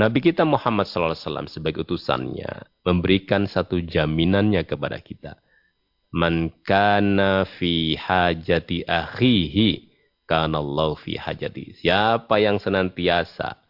[0.00, 2.48] Nabi kita Muhammad SAW sebagai utusannya
[2.88, 5.36] memberikan satu jaminannya kepada kita.
[6.16, 9.92] Man kana fi hajati akhihi
[10.24, 11.84] kana Allah fi hajati.
[11.84, 13.60] Siapa yang senantiasa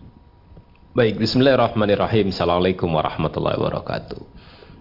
[0.90, 2.34] Baik, bismillahirrahmanirrahim.
[2.34, 4.39] Assalamualaikum warahmatullahi wabarakatuh.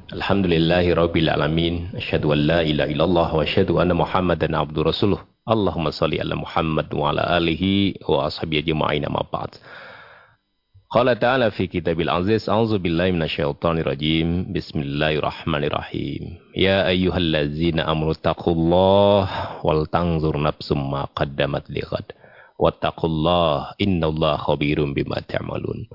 [0.09, 1.93] Alhamdulillahi rabbil alamin.
[1.93, 5.21] Asyhadu an la ilaha illallah wa asyhadu anna Muhammadan abdu rasuluh.
[5.45, 9.61] Allahumma salli ala Muhammad wa ala alihi wa ashabihi ajma'in ma ba'd.
[10.89, 19.85] Qala ta'ala fi kitabil aziz a'udzu billahi minasyaitonir rajim bismillahirrahmanirrahim ya ayyuhallazina amanu taqullaha wal
[19.85, 22.17] tanzur nafsum ma qaddamat lighad
[22.57, 25.85] wattaqullaha innallaha khabirum bima ta'malun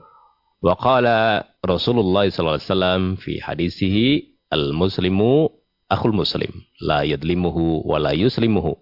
[0.64, 5.52] wa qala Rasulullah wasallam fi hadisihi al muslimu
[5.92, 8.80] akhul muslim la yadlimuhu wa la yuslimuhu.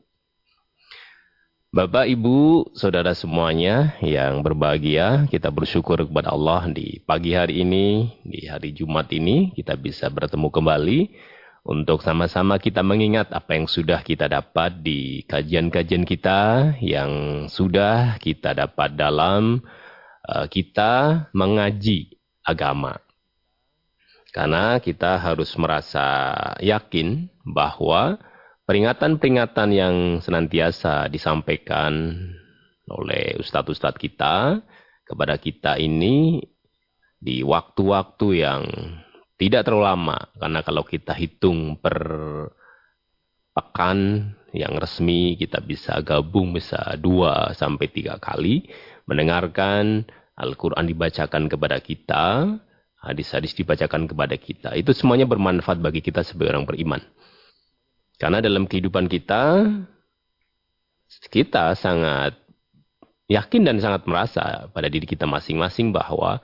[1.73, 8.45] Bapak, Ibu, Saudara semuanya yang berbahagia, kita bersyukur kepada Allah di pagi hari ini, di
[8.45, 11.01] hari Jumat ini, kita bisa bertemu kembali
[11.65, 17.11] untuk sama-sama kita mengingat apa yang sudah kita dapat di kajian-kajian kita, yang
[17.49, 19.65] sudah kita dapat dalam
[20.51, 22.99] kita mengaji agama.
[24.33, 26.33] Karena kita harus merasa
[26.65, 28.17] yakin bahwa
[28.65, 32.17] peringatan-peringatan yang senantiasa disampaikan
[32.89, 34.65] oleh ustadz-ustadz kita
[35.05, 36.41] kepada kita ini
[37.21, 38.63] di waktu-waktu yang
[39.37, 40.19] tidak terlalu lama.
[40.33, 42.01] Karena kalau kita hitung per
[43.53, 48.65] pekan yang resmi kita bisa gabung bisa dua sampai tiga kali
[49.07, 50.07] mendengarkan
[50.39, 52.57] Al-Quran dibacakan kepada kita,
[53.03, 54.75] hadis-hadis dibacakan kepada kita.
[54.79, 57.03] Itu semuanya bermanfaat bagi kita sebagai orang beriman.
[58.17, 59.67] Karena dalam kehidupan kita,
[61.29, 62.39] kita sangat
[63.29, 66.41] yakin dan sangat merasa pada diri kita masing-masing bahwa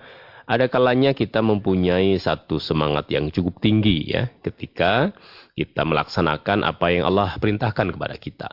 [0.48, 5.12] ada kalanya kita mempunyai satu semangat yang cukup tinggi ya ketika
[5.52, 8.48] kita melaksanakan apa yang Allah perintahkan kepada kita.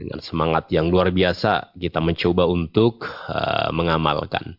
[0.00, 4.56] Dengan semangat yang luar biasa kita mencoba untuk uh, mengamalkan.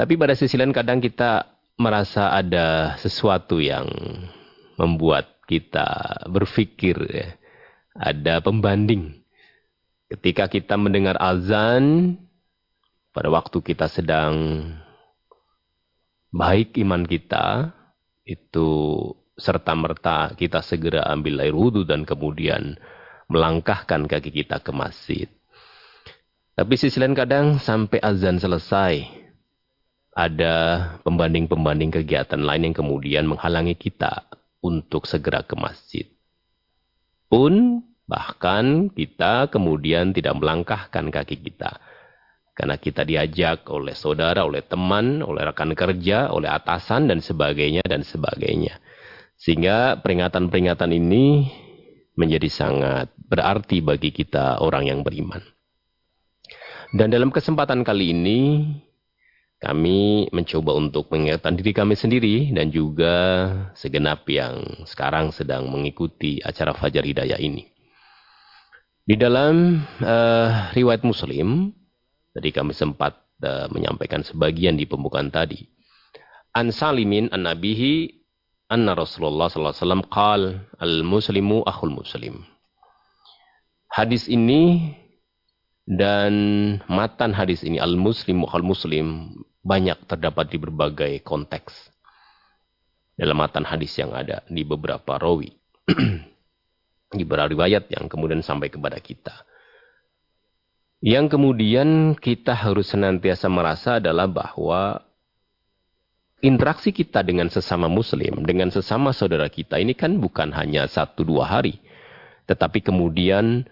[0.00, 1.44] Tapi pada sisi lain kadang kita
[1.76, 3.84] merasa ada sesuatu yang
[4.80, 7.28] membuat kita berpikir ya,
[8.00, 9.20] ada pembanding.
[10.08, 12.16] Ketika kita mendengar azan,
[13.12, 14.64] pada waktu kita sedang
[16.32, 17.76] baik iman kita,
[18.24, 18.68] itu
[19.36, 22.76] serta-merta kita segera ambil air wudhu dan kemudian
[23.32, 25.28] melangkahkan kaki kita ke masjid.
[26.52, 29.08] Tapi sisi lain kadang sampai azan selesai,
[30.12, 30.56] ada
[31.00, 34.28] pembanding-pembanding kegiatan lain yang kemudian menghalangi kita
[34.60, 36.04] untuk segera ke masjid.
[37.32, 41.80] Pun bahkan kita kemudian tidak melangkahkan kaki kita.
[42.52, 48.04] Karena kita diajak oleh saudara, oleh teman, oleh rekan kerja, oleh atasan, dan sebagainya, dan
[48.04, 48.76] sebagainya.
[49.40, 51.48] Sehingga peringatan-peringatan ini
[52.12, 55.40] menjadi sangat berarti bagi kita orang yang beriman.
[56.92, 58.68] Dan dalam kesempatan kali ini,
[59.56, 63.14] kami mencoba untuk mengingatkan diri kami sendiri dan juga
[63.72, 67.64] segenap yang sekarang sedang mengikuti acara Fajar Hidayah ini.
[69.08, 71.72] Di dalam uh, riwayat Muslim,
[72.36, 75.64] tadi kami sempat uh, menyampaikan sebagian di pembukaan tadi.
[76.52, 78.12] An Salimin an Nabihi
[78.68, 80.42] anna Rasulullah sallallahu alaihi wasallam qal
[80.76, 82.51] al-muslimu akhul muslim.
[83.92, 84.96] Hadis ini
[85.84, 86.32] dan
[86.88, 91.92] matan hadis ini al-muslimu akhul muslim banyak terdapat di berbagai konteks
[93.20, 95.52] dalam matan hadis yang ada di beberapa rawi
[97.18, 99.44] di beberapa riwayat yang kemudian sampai kepada kita.
[101.04, 105.02] Yang kemudian kita harus senantiasa merasa adalah bahwa
[106.40, 111.44] interaksi kita dengan sesama muslim, dengan sesama saudara kita ini kan bukan hanya satu dua
[111.44, 111.76] hari.
[112.46, 113.66] Tetapi kemudian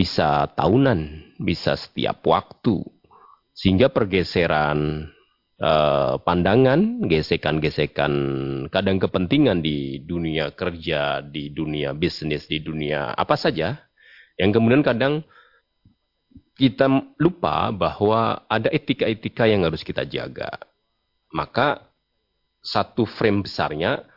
[0.00, 2.80] bisa tahunan, bisa setiap waktu.
[3.52, 5.12] Sehingga pergeseran
[5.60, 8.12] uh, pandangan, gesekan-gesekan,
[8.72, 13.76] kadang kepentingan di dunia kerja, di dunia bisnis, di dunia apa saja,
[14.40, 15.20] yang kemudian kadang
[16.56, 16.88] kita
[17.20, 20.48] lupa bahwa ada etika-etika yang harus kita jaga.
[21.36, 21.84] Maka
[22.64, 24.08] satu frame besarnya,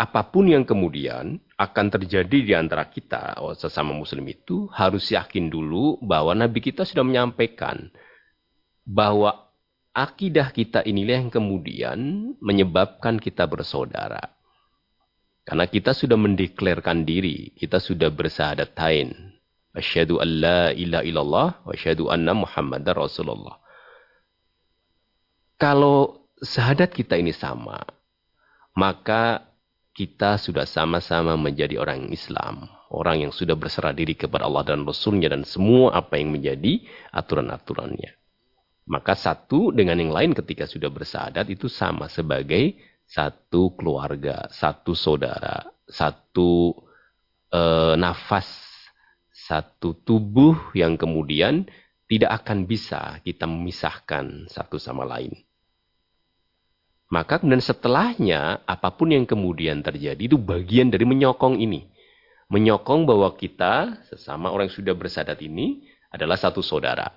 [0.00, 5.52] apa pun yang kemudian akan terjadi di antara kita, oh, sesama muslim itu, harus yakin
[5.52, 7.92] dulu bahwa Nabi kita sudah menyampaikan
[8.88, 9.52] bahwa
[9.92, 11.98] akidah kita inilah yang kemudian
[12.40, 14.32] menyebabkan kita bersaudara.
[15.44, 19.36] Karena kita sudah mendeklarkan diri, kita sudah bersahadatain.
[19.76, 23.60] Asyhadu an la ilaha illallah wa asyhadu anna Muhammadar Rasulullah.
[25.60, 27.84] Kalau syahadat kita ini sama,
[28.72, 29.49] maka
[30.00, 32.64] kita sudah sama-sama menjadi orang Islam.
[32.88, 36.80] Orang yang sudah berserah diri kepada Allah dan Rasulnya dan semua apa yang menjadi
[37.12, 38.16] aturan-aturannya.
[38.88, 45.68] Maka satu dengan yang lain ketika sudah bersahadat itu sama sebagai satu keluarga, satu saudara,
[45.84, 46.72] satu
[47.52, 47.60] e,
[48.00, 48.48] nafas,
[49.28, 51.68] satu tubuh yang kemudian
[52.08, 55.36] tidak akan bisa kita memisahkan satu sama lain.
[57.10, 61.90] Maka kemudian setelahnya apa pun yang kemudian terjadi itu bagian dari menyokong ini.
[62.46, 67.10] Menyokong bahwa kita sesama orang yang sudah bersadat ini adalah satu saudara.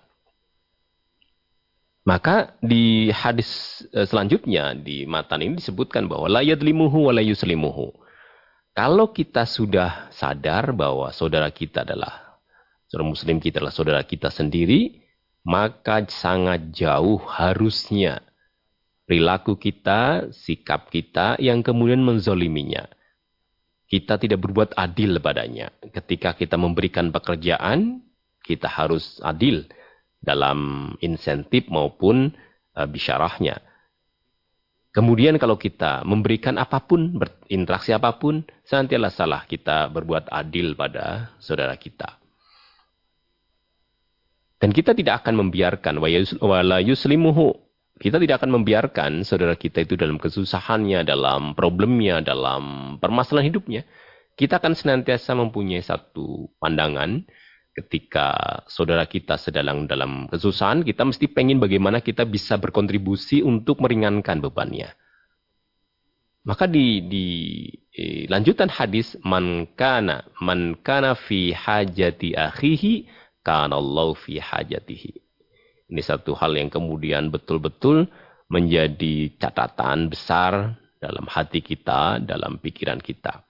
[2.03, 3.47] Maka di hadis
[3.93, 7.93] e, selanjutnya di matan ini disebutkan bahwa la yadlimuhu wa yuslimuhu.
[8.73, 12.41] Kalau kita sudah sadar bahwa saudara kita adalah
[12.89, 15.05] saudara muslim kita adalah saudara kita sendiri,
[15.45, 18.25] maka sangat jauh harusnya
[19.03, 22.87] perilaku kita, sikap kita yang kemudian menzoliminya.
[23.87, 25.69] Kita tidak berbuat adil padanya.
[25.93, 28.01] Ketika kita memberikan pekerjaan,
[28.41, 29.69] kita harus adil
[30.23, 32.33] dalam insentif maupun
[32.73, 33.61] uh, bisyarahnya.
[34.93, 41.33] Kemudian kalau kita memberikan apa pun, berinteraksi apa pun, senantiasa salah kita berbuat adil pada
[41.41, 42.21] saudara kita.
[44.61, 45.97] Dan kita tidak akan membiarkan
[46.39, 47.57] wala yuslimuhu.
[47.93, 53.85] Kita tidak akan membiarkan saudara kita itu dalam kesusahannya, dalam problemnya, dalam permasalahan hidupnya.
[54.33, 57.21] Kita akan senantiasa mempunyai satu pandangan
[57.73, 64.41] ketika saudara kita sedang dalam kesusahan, kita mesti pengen bagaimana kita bisa berkontribusi untuk meringankan
[64.41, 64.93] bebannya.
[66.43, 67.27] Maka di, di
[67.95, 73.07] eh, lanjutan hadis man kana man kana fi hajati akhihi
[73.47, 75.22] kana Allah fi hajatihi.
[75.91, 78.07] Ini satu hal yang kemudian betul-betul
[78.47, 83.43] menjadi catatan besar dalam hati kita, dalam pikiran kita.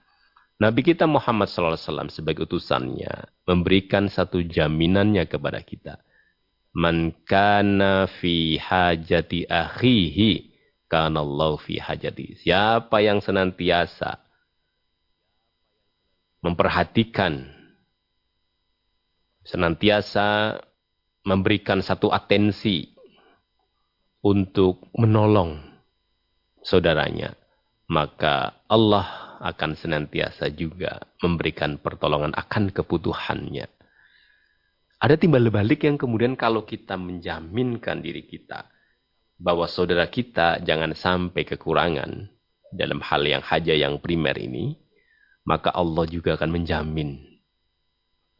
[0.58, 3.10] Nabi kita Muhammad SAW sebagai utusannya
[3.46, 5.98] memberikan satu jaminannya kepada kita.
[6.74, 10.54] Man kana fi hajati akhihi
[10.90, 12.38] kana Allah fi hajati.
[12.42, 14.18] Siapa yang senantiasa
[16.42, 17.50] memperhatikan
[19.44, 20.58] senantiasa
[21.24, 22.92] memberikan satu atensi
[24.24, 25.60] untuk menolong
[26.64, 27.32] saudaranya,
[27.88, 33.68] maka Allah akan senantiasa juga memberikan pertolongan akan kebutuhannya.
[35.04, 38.64] Ada timbal balik yang kemudian kalau kita menjaminkan diri kita
[39.36, 42.32] bahwa saudara kita jangan sampai kekurangan
[42.72, 44.80] dalam hal yang haja yang primer ini,
[45.44, 47.33] maka Allah juga akan menjamin.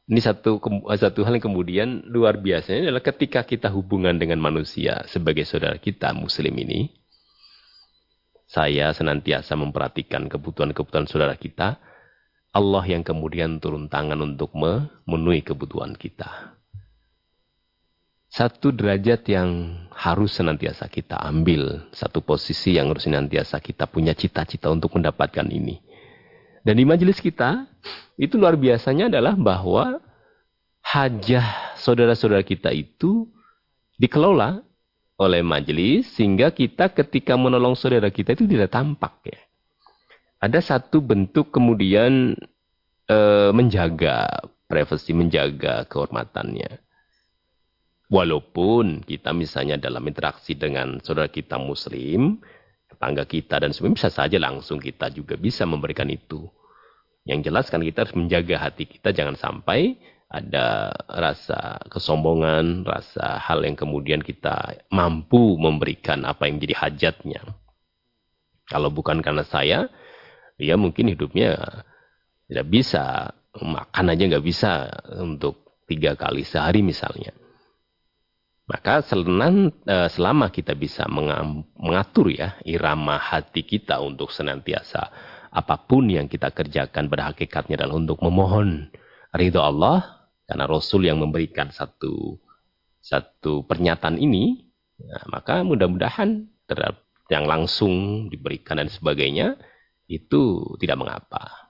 [0.04, 0.60] Ini satu
[1.00, 6.12] satu hal yang kemudian luar biasa adalah ketika kita hubungan dengan manusia sebagai saudara kita
[6.12, 6.92] muslim ini,
[8.44, 11.80] saya senantiasa memperhatikan kebutuhan-kebutuhan saudara kita.
[12.54, 16.54] Allah yang kemudian turun tangan untuk memenuhi kebutuhan kita.
[18.34, 24.74] satu derajat yang harus senantiasa kita ambil, satu posisi yang harus senantiasa kita punya cita-cita
[24.74, 25.78] untuk mendapatkan ini.
[26.64, 27.68] Dan di majelis kita,
[28.16, 30.00] itu luar biasanya adalah bahwa
[30.80, 33.28] hajah saudara-saudara kita itu
[34.00, 34.64] dikelola
[35.20, 39.40] oleh majelis sehingga kita ketika menolong saudara kita itu tidak tampak ya.
[40.40, 42.36] Ada satu bentuk kemudian
[43.08, 43.18] e,
[43.52, 44.28] menjaga
[44.68, 46.80] privasi, menjaga kehormatannya.
[48.12, 52.44] Walaupun kita misalnya dalam interaksi dengan saudara kita muslim,
[52.94, 56.46] tetangga kita dan sebagainya bisa saja langsung kita juga bisa memberikan itu.
[57.26, 59.98] Yang jelas kan kita harus menjaga hati kita jangan sampai
[60.34, 67.42] ada rasa kesombongan, rasa hal yang kemudian kita mampu memberikan apa yang jadi hajatnya.
[68.66, 69.86] Kalau bukan karena saya,
[70.58, 71.54] dia mungkin hidupnya
[72.50, 73.30] tidak bisa
[73.62, 74.90] makan aja nggak bisa
[75.22, 77.30] untuk tiga kali sehari misalnya.
[78.64, 81.04] Maka selenan, eh, selama kita bisa
[81.76, 85.12] mengatur ya irama hati kita untuk senantiasa
[85.54, 88.90] apa pun yang kita kerjakan pada hakikatnya adalah untuk memohon
[89.36, 92.42] ridho Allah karena Rasul yang memberikan satu
[92.98, 94.66] satu pernyataan ini
[94.98, 99.56] nah, maka mudah-mudahan terhadap yang langsung diberikan dan sebagainya
[100.08, 101.64] itu tidak mengapa.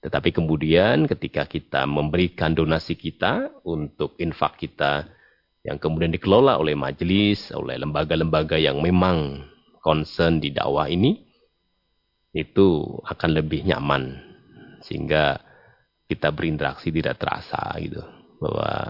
[0.00, 5.12] Tetapi kemudian ketika kita memberikan donasi kita untuk infak kita
[5.60, 9.44] yang kemudian dikelola oleh majelis, oleh lembaga-lembaga yang memang
[9.84, 11.20] concern di dakwah ini,
[12.32, 14.16] itu akan lebih nyaman.
[14.80, 15.36] Sehingga
[16.08, 18.00] kita berinteraksi tidak terasa gitu.
[18.40, 18.88] Bahwa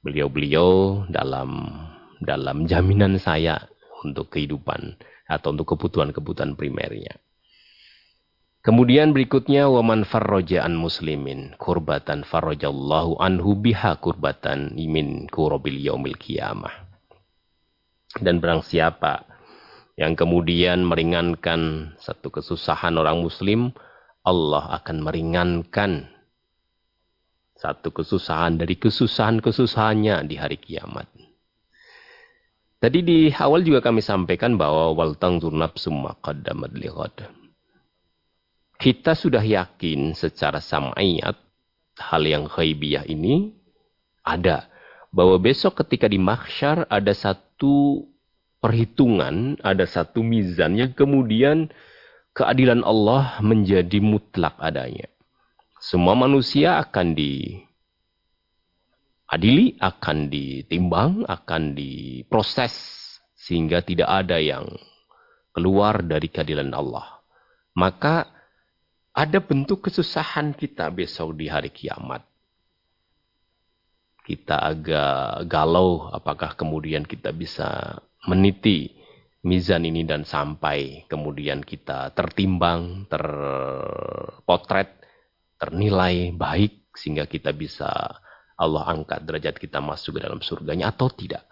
[0.00, 1.68] beliau-beliau dalam
[2.24, 3.60] dalam jaminan saya
[4.00, 4.96] untuk kehidupan
[5.28, 7.12] atau untuk kebutuhan-kebutuhan primernya.
[8.66, 16.74] Kemudian berikutnya waman farroja an muslimin kurbatan farrojallahu anhu biha kurbatan imin kurobil yaumil kiamah.
[18.18, 19.22] Dan barang siapa
[19.94, 23.70] yang kemudian meringankan satu kesusahan orang muslim,
[24.26, 26.10] Allah akan meringankan
[27.54, 31.06] satu kesusahan dari kesusahan-kesusahannya di hari kiamat.
[32.82, 36.74] Tadi di awal juga kami sampaikan bahwa wal tangzur nafsum qaddamat
[38.76, 41.36] kita sudah yakin secara sam'iyat
[41.96, 43.56] hal yang khaibiyah ini
[44.20, 44.68] ada.
[45.16, 48.04] Bahwa besok ketika di mahsyar ada satu
[48.60, 51.72] perhitungan, ada satu mizan yang kemudian
[52.36, 55.08] keadilan Allah menjadi mutlak adanya.
[55.80, 57.72] Semua manusia akan diadili,
[59.80, 62.76] akan ditimbang, akan diproses
[63.40, 64.68] sehingga tidak ada yang
[65.56, 67.24] keluar dari keadilan Allah.
[67.72, 68.35] Maka
[69.16, 72.20] ada bentuk kesusahan kita besok di hari kiamat.
[74.20, 77.96] Kita agak galau apakah kemudian kita bisa
[78.28, 78.92] meniti
[79.46, 85.00] mizan ini dan sampai kemudian kita tertimbang, terpotret,
[85.56, 87.88] ternilai baik sehingga kita bisa
[88.60, 91.46] Allah angkat derajat kita masuk ke dalam surganya atau tidak.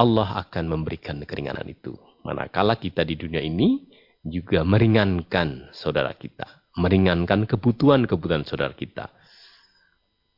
[0.00, 1.92] Allah akan memberikan keringanan itu.
[2.24, 3.91] Manakala kita di dunia ini
[4.22, 6.46] juga meringankan saudara kita,
[6.78, 9.10] meringankan kebutuhan-kebutuhan saudara kita.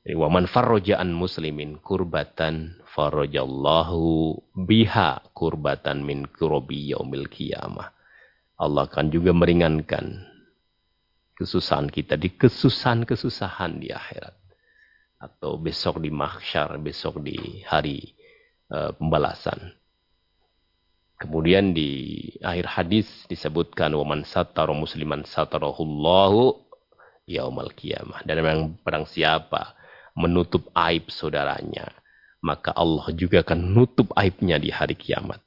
[0.04, 7.88] Waman farrojaan muslimin kurbatan farrojallahu biha kurbatan min kurobi yaumil qiyamah.
[8.60, 10.20] Allah akan juga meringankan
[11.40, 14.36] kesusahan kita di kesusahan-kesusahan di akhirat.
[15.24, 18.12] Atau besok di mahsyar, besok di hari
[18.68, 19.72] uh, pembalasan.
[21.14, 26.59] Kemudian di akhir hadis disebutkan waman satara musliman satarahullahu
[27.30, 28.26] yaumal qiyamah.
[28.26, 29.78] Dan memang perang siapa
[30.18, 31.90] menutup aib saudaranya,
[32.42, 35.38] maka Allah juga akan menutup aibnya di hari kiamat.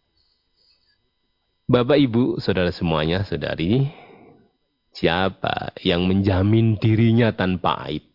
[1.67, 3.91] Bapak Ibu, saudara semuanya, saudari,
[4.95, 8.07] siapa yang menjamin dirinya tanpa aib?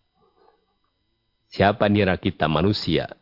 [1.53, 3.13] Siapa nira kita manusia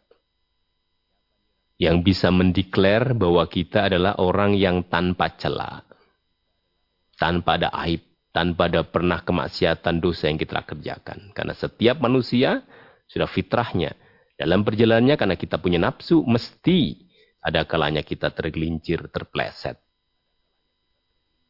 [1.80, 5.80] yang bisa mendeklar bahwa kita adalah orang yang tanpa celah,
[7.16, 8.04] tanpa ada aib,
[8.36, 11.32] tanpa ada pernah kemaksiatan dosa yang kita kerjakan.
[11.32, 12.60] Karena setiap manusia
[13.08, 13.96] sudah fitrahnya
[14.36, 17.08] dalam perjalanannya karena kita punya nafsu mesti
[17.40, 19.80] ada kalanya kita tergelincir, terpleset.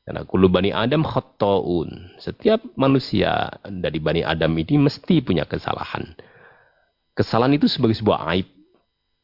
[0.07, 2.19] Karena kulu bani Adam khotoun.
[2.23, 6.07] Setiap manusia dari bani Adam ini mesti punya kesalahan.
[7.19, 8.60] Kesalahan itu sebagai sebuah aib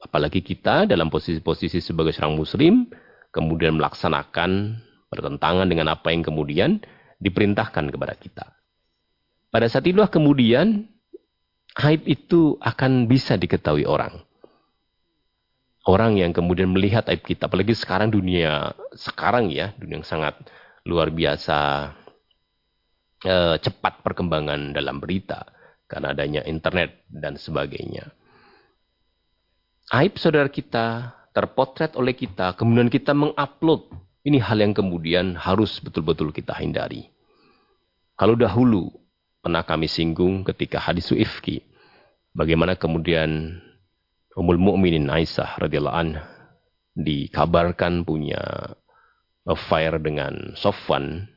[0.07, 2.87] Apalagi kita dalam posisi-posisi sebagai seorang muslim,
[3.35, 4.79] kemudian melaksanakan
[5.11, 6.79] bertentangan dengan apa yang kemudian
[7.19, 8.47] diperintahkan kepada kita.
[9.51, 10.87] Pada saat itulah kemudian
[11.83, 14.23] aib itu akan bisa diketahui orang.
[15.87, 17.47] orang yang kemudian melihat aib kita.
[17.47, 20.35] Apalagi sekarang dunia sekarang ya, dunia yang sangat
[20.83, 21.95] luar biasa
[23.23, 25.47] eh, cepat perkembangan dalam berita
[25.87, 28.11] karena adanya internet dan sebagainya.
[29.95, 33.87] Aib saudara kita terpotret oleh kita, kemudian kita mengupload.
[34.26, 37.07] Ini hal yang kemudian harus betul-betul kita hindari.
[38.19, 38.90] Kalau dahulu
[39.38, 41.62] pernah kami singgung ketika hadis Ifki,
[42.35, 43.62] bagaimana kemudian
[44.35, 46.26] Ummul Mukminin Aisyah radhiyallahu anha
[46.97, 48.43] dikabarkan punya
[49.47, 51.28] affair dengan Sofwan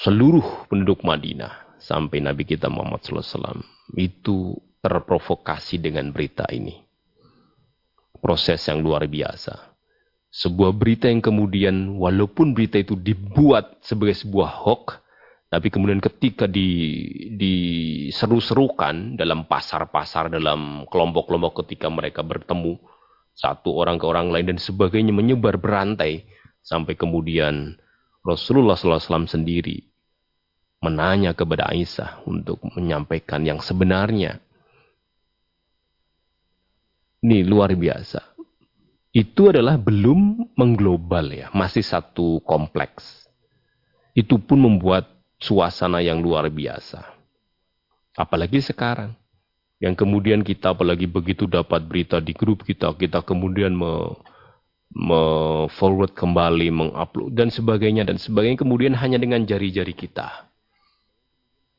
[0.00, 3.60] seluruh penduduk Madinah sampai Nabi kita Muhammad SAW
[3.98, 6.76] itu terprovokasi dengan berita ini.
[8.20, 9.72] Proses yang luar biasa.
[10.30, 15.00] Sebuah berita yang kemudian walaupun berita itu dibuat sebagai sebuah hoax,
[15.50, 16.68] tapi kemudian ketika di
[17.34, 22.78] diseru-serukan dalam pasar-pasar, dalam kelompok-kelompok ketika mereka bertemu
[23.34, 26.28] satu orang ke orang lain dan sebagainya menyebar berantai
[26.62, 27.74] sampai kemudian
[28.20, 29.90] Rasulullah SAW sendiri
[30.80, 34.40] menanya kepada Aisyah untuk menyampaikan yang sebenarnya.
[37.20, 38.24] Ini luar biasa.
[39.12, 43.28] Itu adalah belum mengglobal ya, masih satu kompleks.
[44.16, 47.04] Itu pun membuat suasana yang luar biasa.
[48.16, 49.12] Apalagi sekarang.
[49.80, 54.12] Yang kemudian kita apalagi begitu dapat berita di grup kita, kita kemudian me,
[54.92, 55.22] me
[55.72, 60.44] forward kembali, mengupload dan sebagainya dan sebagainya kemudian hanya dengan jari-jari kita.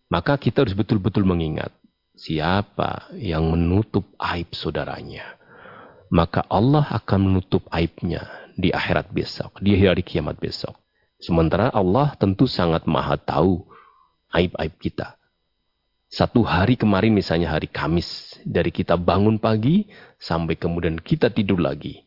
[0.09, 1.69] Maka kita harus betul-betul mengingat
[2.21, 5.41] siapa yang menutup aib saudaranya.
[6.13, 10.77] Maka Allah akan menutup aibnya di akhirat besok, di hari kiamat besok.
[11.17, 13.65] Sementara Allah tentu sangat maha tahu
[14.37, 15.17] aib-aib kita.
[16.11, 19.87] Satu hari kemarin misalnya hari Kamis, dari kita bangun pagi
[20.19, 22.03] sampai kemudian kita tidur lagi.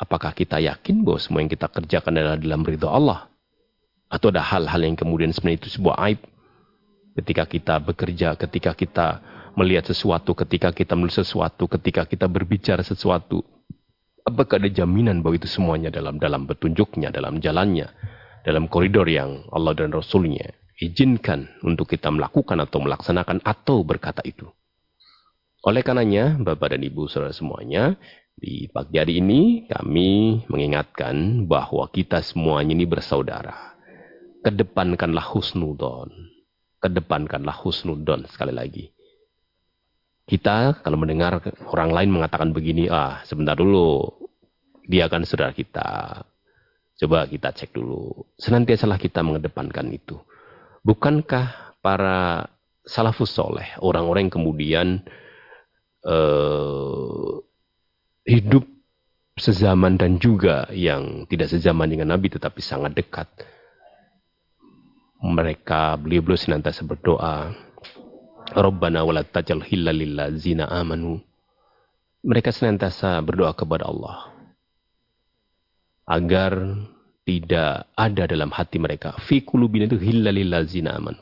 [0.00, 3.30] Apakah kita yakin bahwa semua yang kita kerjakan adalah dalam ridho Allah?
[4.10, 6.20] Atau ada hal-hal yang kemudian sebenarnya itu sebuah aib?
[7.16, 9.08] Ketika kita bekerja, ketika kita
[9.58, 13.42] melihat sesuatu, ketika kita menulis sesuatu, ketika kita berbicara sesuatu,
[14.20, 17.88] Apakah ada jaminan bahwa itu semuanya dalam dalam petunjuknya, dalam jalannya,
[18.44, 24.48] dalam koridor yang Allah dan Rasulnya izinkan untuk kita melakukan atau melaksanakan atau berkata itu.
[25.60, 28.00] Oleh karenanya, Bapak dan Ibu saudara semuanya,
[28.32, 33.76] di pagi hari ini kami mengingatkan bahwa kita semuanya ini bersaudara.
[34.40, 36.08] Kedepankanlah husnudon.
[36.80, 38.88] Kedepankanlah husnudon sekali lagi.
[40.24, 44.08] Kita kalau mendengar orang lain mengatakan begini, ah sebentar dulu,
[44.86, 46.22] dia akan saudara kita.
[47.00, 48.28] Coba kita cek dulu.
[48.36, 50.20] Senantiasalah kita mengedepankan itu.
[50.84, 52.48] Bukankah para
[52.84, 54.88] salafus soleh, orang-orang yang kemudian
[56.04, 57.40] uh,
[58.24, 58.64] hidup
[59.40, 63.28] sezaman dan juga yang tidak sezaman dengan Nabi tetapi sangat dekat.
[65.20, 67.52] Mereka beliau-beliau senantiasa berdoa,
[68.56, 69.92] Rabbana wala tajal hilla
[70.32, 71.20] zina amanu.
[72.24, 74.32] Mereka senantiasa berdoa kepada Allah.
[76.08, 76.56] Agar
[77.28, 79.12] tidak ada dalam hati mereka.
[79.28, 81.20] Fi kulubina itu hilla zina amanu.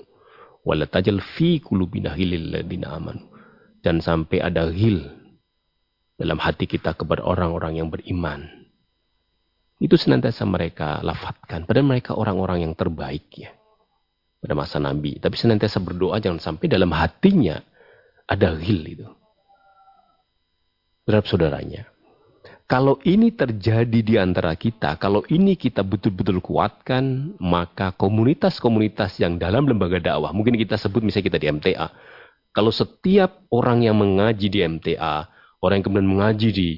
[0.62, 3.26] Wala tajal fi kulubina hillalladzina amanu.
[3.82, 5.10] Dan sampai ada hil
[6.14, 8.46] dalam hati kita kepada orang-orang yang beriman.
[9.82, 11.66] Itu senantiasa mereka lafatkan.
[11.66, 13.57] Padahal mereka orang-orang yang terbaik ya
[14.38, 15.18] pada masa Nabi.
[15.18, 17.58] Tapi senantiasa berdoa jangan sampai dalam hatinya
[18.28, 19.06] ada hil itu.
[21.08, 21.88] Terhadap saudaranya.
[22.68, 29.64] Kalau ini terjadi di antara kita, kalau ini kita betul-betul kuatkan, maka komunitas-komunitas yang dalam
[29.64, 31.88] lembaga dakwah, mungkin kita sebut misalnya kita di MTA.
[32.52, 35.32] Kalau setiap orang yang mengaji di MTA,
[35.64, 36.68] orang yang kemudian mengaji di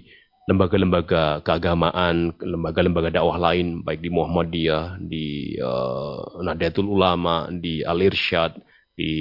[0.48, 5.26] lembaga-lembaga keagamaan, lembaga-lembaga dakwah lain, baik di Muhammadiyah, di
[5.60, 8.56] uh, Nahdlatul Ulama, di Al-Irsyad,
[8.96, 9.12] di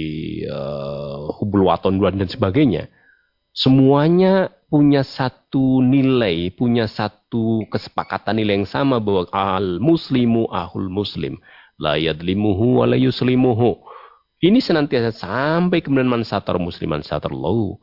[0.48, 2.88] uh, Hubul Waton dan sebagainya.
[3.52, 11.42] Semuanya punya satu nilai, punya satu kesepakatan nilai yang sama bahwa al-muslimu ahul muslim.
[11.80, 13.80] La yadlimuhu wa la yuslimuhu.
[14.40, 17.80] Ini senantiasa sampai kemudian man satar musliman satar lahu.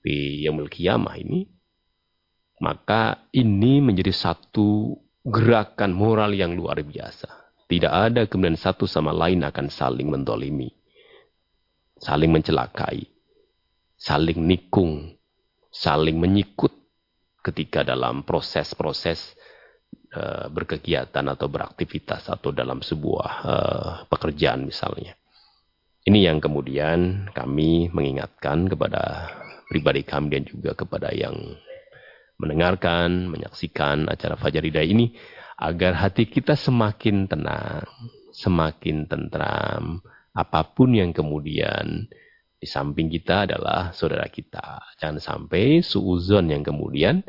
[0.00, 1.55] Di yaumul kiamah ini
[2.60, 7.28] maka ini menjadi satu gerakan moral yang luar biasa.
[7.66, 10.70] Tidak ada kemudian satu sama lain akan saling mendolimi.
[11.98, 13.02] Saling mencelakai.
[13.98, 15.18] Saling nikung.
[15.74, 16.70] Saling menyikut
[17.42, 19.34] ketika dalam proses-proses
[20.14, 25.18] uh, berkegiatan atau beraktivitas atau dalam sebuah uh, pekerjaan misalnya.
[26.06, 29.34] Ini yang kemudian kami mengingatkan kepada
[29.66, 31.34] pribadi kami dan juga kepada yang
[32.36, 35.16] mendengarkan, menyaksikan acara Fajar Hidayah ini
[35.56, 37.88] agar hati kita semakin tenang,
[38.32, 40.04] semakin tentram.
[40.36, 42.04] Apa pun yang kemudian
[42.56, 44.80] di samping kita adalah saudara kita.
[45.00, 47.24] Jangan sampai suuzon yang kemudian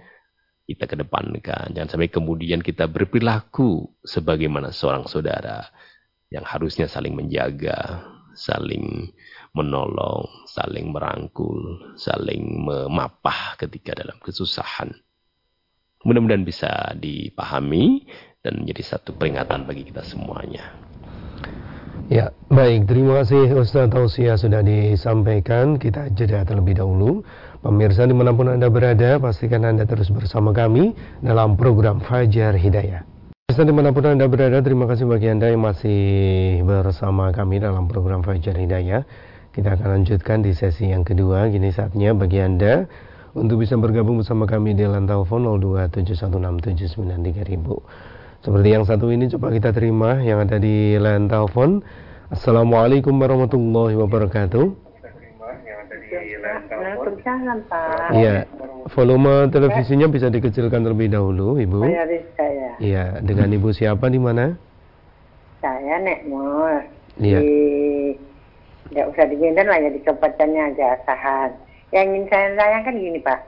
[0.67, 1.71] kita kedepankan.
[1.71, 5.63] Jangan sampai kemudian kita berperilaku sebagaimana seorang saudara
[6.27, 8.03] yang harusnya saling menjaga,
[8.35, 9.15] saling
[9.57, 14.93] menolong, saling merangkul, saling memapah ketika dalam kesusahan.
[16.05, 18.05] Mudah-mudahan bisa dipahami
[18.45, 20.77] dan menjadi satu peringatan bagi kita semuanya.
[22.07, 22.87] Ya, baik.
[22.87, 25.75] Terima kasih Ustaz Tausia sudah disampaikan.
[25.75, 27.25] Kita jeda terlebih dahulu.
[27.59, 33.03] Pemirsa di mana pun Anda berada, pastikan Anda terus bersama kami dalam program Fajar Hidayah.
[33.49, 35.99] Pemirsa di mana pun Anda berada, terima kasih bagi Anda yang masih
[36.63, 39.03] bersama kami dalam program Fajar Hidayah.
[39.57, 41.49] Kita akan lanjutkan di sesi yang kedua.
[41.49, 42.85] Gini saatnya bagi Anda
[43.33, 48.45] untuk bisa bergabung bersama kami di lantai telepon 02716793.000.
[48.45, 51.81] Seperti yang satu ini coba kita terima yang ada di line telepon.
[52.29, 54.85] Assalamualaikum warahmatullahi wabarakatuh.
[56.77, 58.13] Waalaikumsalam Pak.
[58.13, 58.45] Iya,
[58.93, 61.81] volume televisinya bisa dikecilkan terlebih dahulu, Ibu.
[61.81, 62.71] Saya ya.
[62.77, 64.53] Iya, dengan Ibu siapa di mana?
[65.65, 66.77] Saya Nek Mul.
[67.17, 67.41] Iya.
[67.41, 67.57] Di
[68.91, 71.51] nggak usah di Medan lah ya di kabupatennya aja Asahan.
[71.91, 73.39] Yang ingin saya tanyakan gini Pak.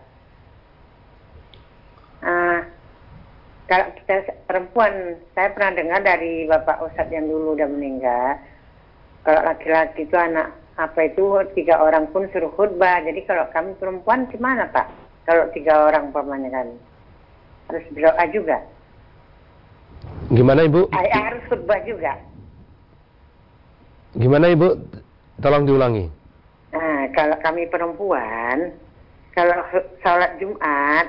[2.19, 2.59] Ah,
[3.69, 4.15] kalau kita
[4.49, 8.41] perempuan, saya pernah dengar dari Bapak Ustadz yang dulu udah meninggal,
[9.23, 13.03] kalau laki-laki itu anak apa itu tiga orang pun suruh khutbah.
[13.03, 14.87] Jadi kalau kami perempuan gimana Pak?
[15.27, 16.67] Kalau tiga orang umpamanya kan
[17.69, 18.57] harus berdoa juga.
[20.31, 20.89] Gimana Ibu?
[20.95, 22.17] Ay, harus khutbah juga.
[24.17, 24.69] Gimana Ibu?
[25.39, 26.05] Tolong diulangi.
[26.75, 28.75] Nah, kalau kami perempuan,
[29.31, 29.57] kalau
[30.03, 31.07] sholat Jumat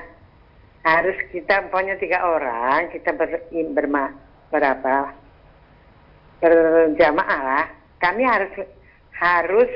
[0.87, 4.15] harus kita punya tiga orang, kita ber, berma,
[4.49, 5.13] berapa
[6.41, 7.65] berjamaah lah.
[8.01, 8.51] Kami harus
[9.19, 9.69] harus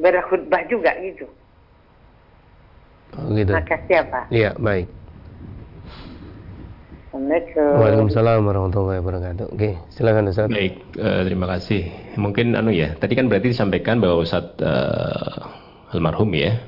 [0.00, 1.28] berkhutbah juga gitu.
[3.14, 3.54] Oh, gitu.
[3.54, 4.24] Makasih ya Pak.
[4.34, 4.88] Iya, baik.
[7.16, 7.80] Assalamualaikum.
[7.80, 9.46] Waalaikumsalam warahmatullahi wabarakatuh.
[9.56, 10.52] Oke, silakan Ustaz.
[10.52, 11.88] Baik, eh, terima kasih.
[12.20, 16.60] Mungkin anu ya, tadi kan berarti disampaikan bahwa Ustadz eh, almarhum ya,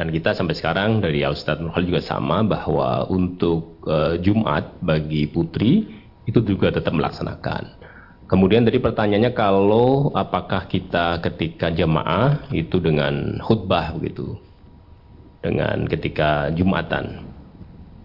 [0.00, 5.84] dan kita sampai sekarang dari Ustadz Nurhal juga sama bahwa untuk eh, Jumat bagi putri
[6.24, 7.84] itu juga tetap melaksanakan.
[8.32, 14.40] Kemudian tadi pertanyaannya kalau apakah kita ketika jamaah itu dengan khutbah begitu,
[15.44, 17.28] dengan ketika Jumatan.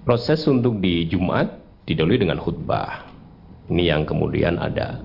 [0.03, 3.07] Proses untuk di Jumat didahului dengan khutbah.
[3.71, 4.99] Ini yang kemudian ada.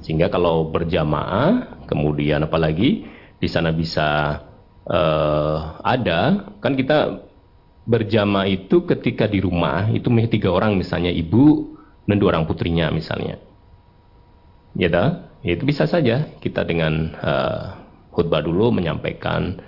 [0.00, 3.04] Sehingga kalau berjamaah, kemudian apalagi
[3.36, 4.40] di sana bisa
[4.86, 7.26] uh, ada, kan kita
[7.84, 11.74] berjamaah itu ketika di rumah itu tiga orang misalnya ibu
[12.06, 13.36] dan dua orang putrinya misalnya.
[14.78, 17.62] Ya dah, ya itu bisa saja kita dengan uh,
[18.14, 19.58] khutbah dulu menyampaikan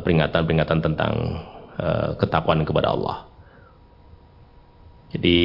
[0.00, 1.14] peringatan-peringatan uh, tentang
[1.76, 3.28] uh, ketakwaan kepada Allah.
[5.08, 5.38] Jadi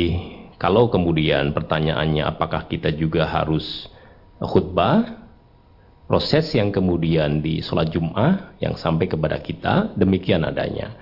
[0.60, 3.88] kalau kemudian pertanyaannya apakah kita juga harus
[4.40, 5.24] khutbah,
[6.08, 10.96] proses yang kemudian di sholat Jum'ah yang sampai kepada kita demikian adanya.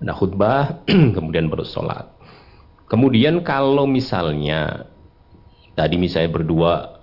[0.00, 0.84] Ada khutbah,
[1.16, 2.08] kemudian baru sholat.
[2.88, 4.88] Kemudian kalau misalnya
[5.76, 7.00] tadi misalnya berdua,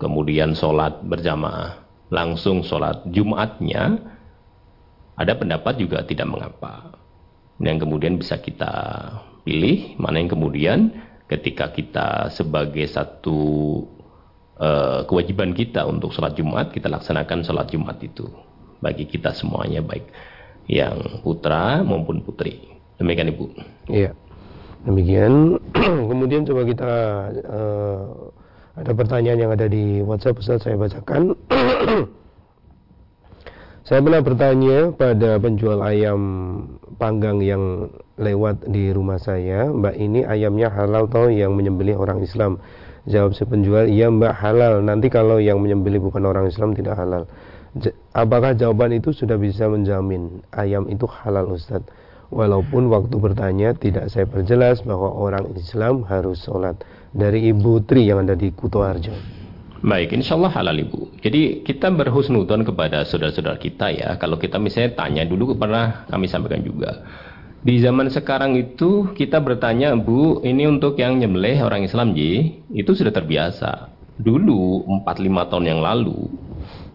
[0.00, 4.00] kemudian sholat berjamaah, langsung sholat Jumatnya,
[5.16, 6.96] ada pendapat juga tidak mengapa.
[7.60, 8.72] Yang kemudian bisa kita
[9.42, 10.78] pilih mana yang kemudian
[11.26, 13.40] ketika kita sebagai satu
[14.58, 18.26] uh, kewajiban kita untuk sholat Jumat kita laksanakan sholat Jumat itu
[18.82, 20.06] bagi kita semuanya baik
[20.70, 23.50] yang putra maupun putri demikian ibu.
[23.90, 24.14] Iya
[24.82, 25.62] demikian
[26.10, 26.92] kemudian coba kita
[27.46, 28.02] uh,
[28.72, 31.36] ada pertanyaan yang ada di WhatsApp Ustaz saya bacakan.
[33.82, 36.22] Saya pernah bertanya pada penjual ayam
[37.02, 42.60] panggang yang lewat di rumah saya, Mbak ini ayamnya halal atau yang menyembelih orang Islam?
[43.08, 44.84] Jawab si penjual, iya Mbak halal.
[44.84, 47.26] Nanti kalau yang menyembelih bukan orang Islam tidak halal.
[48.12, 51.88] Apakah jawaban itu sudah bisa menjamin ayam itu halal Ustadz?
[52.32, 56.80] Walaupun waktu bertanya tidak saya perjelas bahwa orang Islam harus sholat.
[57.12, 59.12] Dari Ibu Tri yang ada di Kuto Arjo.
[59.82, 61.10] Baik, insya Allah halal ibu.
[61.18, 64.14] Jadi kita berhusnudon kepada saudara-saudara kita ya.
[64.14, 67.02] Kalau kita misalnya tanya dulu pernah kami sampaikan juga.
[67.62, 72.90] Di zaman sekarang itu kita bertanya, Bu, ini untuk yang nyembelih orang Islam Ji, itu
[72.90, 73.94] sudah terbiasa.
[74.18, 76.26] Dulu 4-5 tahun yang lalu,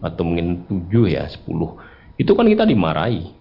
[0.04, 3.32] atau mungkin 7 ya, 10, itu kan kita dimarahi.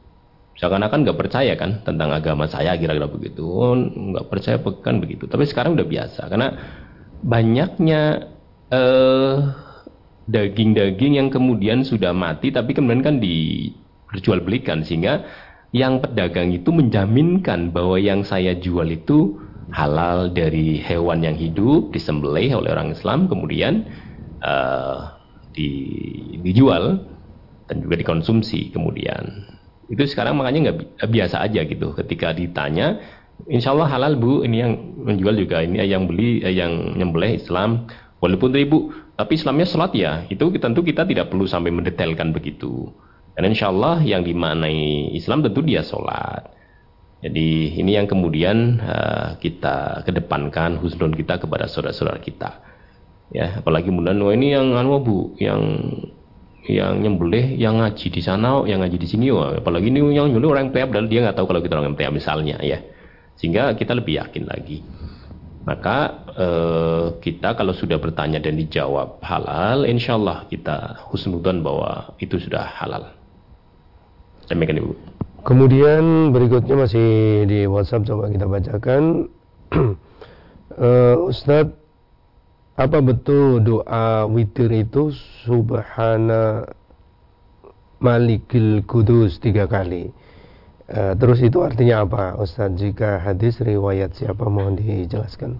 [0.58, 3.46] Seakan-akan nggak percaya kan tentang agama saya kira-kira begitu.
[3.94, 5.30] Nggak percaya kan begitu.
[5.30, 6.50] Tapi sekarang udah biasa karena
[7.22, 8.26] banyaknya
[8.74, 9.36] eh,
[10.28, 15.24] daging-daging yang kemudian sudah mati tapi kemudian kan diperjualbelikan sehingga
[15.75, 19.36] yang pedagang itu menjaminkan bahwa yang saya jual itu
[19.75, 23.84] halal dari hewan yang hidup disembelih oleh orang Islam kemudian
[24.39, 25.12] uh,
[25.51, 25.69] di,
[26.39, 27.03] dijual
[27.67, 29.43] dan juga dikonsumsi kemudian.
[29.91, 31.95] Itu sekarang makanya nggak biasa aja gitu.
[31.95, 32.99] Ketika ditanya
[33.45, 37.86] Insya Allah halal bu ini yang menjual juga ini yang beli eh, yang nyembelih Islam.
[38.17, 40.25] Walaupun ibu tapi Islamnya sholat ya.
[40.32, 42.91] Itu tentu kita tidak perlu sampai mendetailkan begitu
[43.38, 46.50] dan insya Allah yang dimaknai Islam tentu dia sholat.
[47.21, 52.65] Jadi ini yang kemudian uh, kita kedepankan husnul kita kepada saudara-saudara kita.
[53.30, 55.62] Ya apalagi kemudian oh ini yang anu bu yang
[56.65, 59.54] yang nyembelih yang ngaji di sana yang ngaji di sini wah.
[59.62, 62.58] apalagi ini yang nyembelih orang MTA padahal dia nggak tahu kalau kita orang MTA misalnya
[62.65, 62.82] ya.
[63.38, 64.82] Sehingga kita lebih yakin lagi.
[65.62, 72.41] Maka eh, kita kalau sudah bertanya dan dijawab halal insya Allah kita husnudan bahwa itu
[72.41, 73.17] sudah halal
[74.48, 74.94] demikian ibu.
[75.48, 77.08] Kemudian berikutnya masih
[77.48, 79.32] di WhatsApp coba kita bacakan.
[80.76, 81.72] Uh, Ustadz
[82.78, 85.16] apa betul doa witir itu?
[85.48, 86.68] Subhana
[88.04, 90.12] malikil kudus tiga kali.
[90.88, 94.48] Uh, terus itu artinya apa Ustaz jika hadis riwayat siapa?
[94.48, 95.56] Mohon dijelaskan.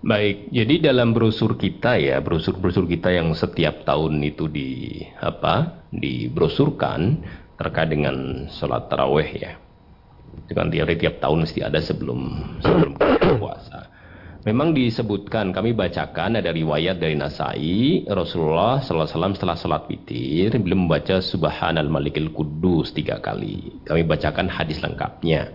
[0.00, 7.20] Baik, jadi dalam brosur kita ya, brosur-brosur kita yang setiap tahun itu di apa, dibrosurkan
[7.60, 9.52] terkait dengan sholat taraweh ya.
[10.48, 12.20] Itu kan tiap, tiap tahun mesti ada sebelum
[12.64, 12.96] sebelum
[13.36, 13.92] puasa.
[14.40, 21.20] Memang disebutkan, kami bacakan ada riwayat dari Nasai, Rasulullah SAW setelah salat witir, beliau membaca
[21.20, 23.84] Subhanal Malikil Kudus tiga kali.
[23.84, 25.52] Kami bacakan hadis lengkapnya.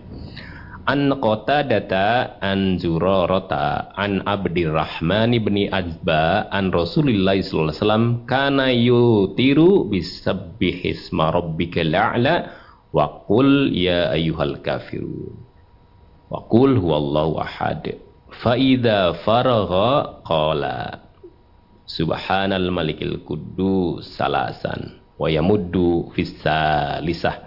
[0.86, 9.90] An data an Zurarata an Abdirrahman ibni Azba an Rasulullah sallallahu alaihi wasallam kana yutiru
[9.90, 12.54] bisabbihisma rabbikal a'la
[12.94, 15.34] wa qul ya ayyuhal kafirun.
[16.30, 17.98] Wa qul huwallahu ahad.
[18.30, 21.02] Fa'idha faragha qala
[21.86, 27.46] Subhanal malikil kudus salasan wa yamuddu fis salisah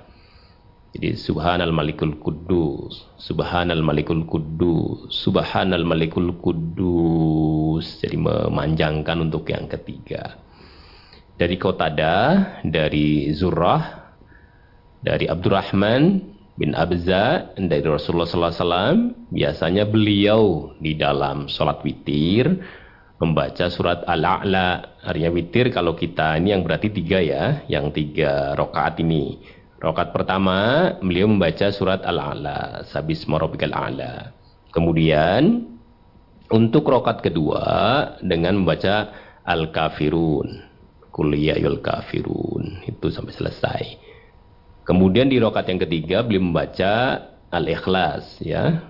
[0.89, 10.41] jadi subhanal malikul kudus subhanal malikul kudus subhanal malikul kudus jadi memanjangkan untuk yang ketiga.
[11.37, 12.15] Dari Kotada
[12.65, 14.17] dari Zurrah
[14.99, 16.25] dari Abdurrahman
[16.57, 22.49] bin Abza dari Rasulullah SAW biasanya beliau di dalam sholat witir
[23.21, 24.99] membaca surat Al-A'la.
[25.05, 30.91] Artinya witir kalau kita ini yang berarti tiga ya yang tiga rokaat ini rokaat pertama
[30.99, 34.35] beliau membaca surat Al-A'la sabis marobikal A'la
[34.75, 35.65] kemudian
[36.51, 37.65] untuk rokaat kedua
[38.23, 39.11] dengan membaca
[39.47, 40.67] Al-Kafirun
[41.09, 43.83] kuliyayul kafirun itu sampai selesai
[44.89, 47.21] Kemudian di rokat yang ketiga beliau membaca
[47.53, 48.89] Al-Ikhlas ya.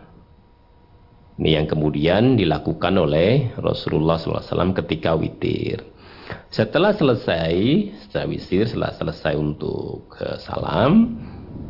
[1.35, 5.83] Ini yang kemudian dilakukan oleh Rasulullah SAW ketika witir.
[6.49, 7.53] Setelah selesai,
[8.05, 11.17] setelah witir, setelah selesai untuk uh, salam,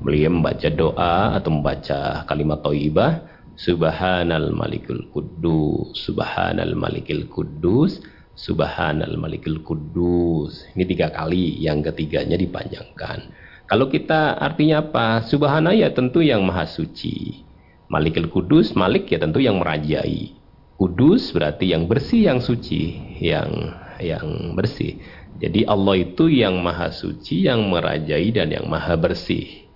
[0.03, 3.27] beliau membaca doa atau membaca kalimat toibah,
[3.59, 7.99] Subhanal Malikul Kudus, Subhanal Malikul Kudus,
[8.39, 10.63] Subhanal Malikul Kudus.
[10.71, 13.35] Ini tiga kali, yang ketiganya dipanjangkan.
[13.67, 15.27] Kalau kita artinya apa?
[15.27, 17.43] Subhana ya tentu yang maha suci.
[17.91, 20.39] Malikil Kudus, Malik ya tentu yang merajai.
[20.79, 24.99] Kudus berarti yang bersih, yang suci, yang yang bersih.
[25.39, 29.67] Jadi Allah itu yang maha suci, yang merajai dan yang maha bersih.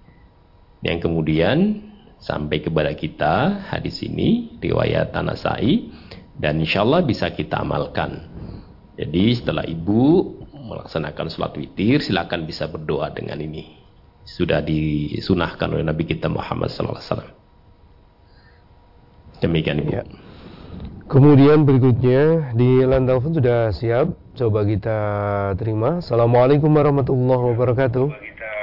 [0.84, 1.84] Yang kemudian
[2.20, 5.92] sampai kepada kita hadis ini riwayat Tanasai
[6.36, 8.28] dan insya Allah bisa kita amalkan.
[9.00, 13.84] Jadi setelah ibu melaksanakan sholat witir silakan bisa berdoa dengan ini
[14.24, 17.28] sudah disunahkan oleh Nabi kita Muhammad SAW.
[19.44, 19.92] Demikian Ibu.
[19.92, 20.04] Ya.
[21.14, 24.18] Kemudian berikutnya di line telepon sudah siap.
[24.34, 24.98] Coba kita
[25.62, 26.02] terima.
[26.02, 28.06] Assalamualaikum warahmatullahi wabarakatuh.
[28.10, 28.54] Coba kita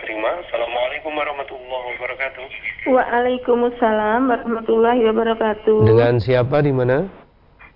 [0.00, 0.32] terima.
[0.40, 2.44] Assalamualaikum warahmatullahi wabarakatuh.
[2.88, 5.78] Waalaikumsalam warahmatullahi wabarakatuh.
[5.84, 7.04] Dengan siapa di mana?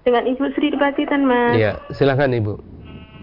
[0.08, 1.60] Dengan Ibu Sri di Pacitan, Mas.
[1.60, 2.54] Iya, silakan Ibu.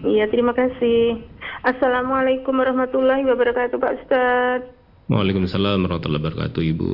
[0.06, 1.18] Iya, terima kasih.
[1.66, 4.70] Assalamualaikum warahmatullahi wabarakatuh Pak Ustadz.
[5.10, 6.90] Waalaikumsalam warahmatullahi wabarakatuh Ibu.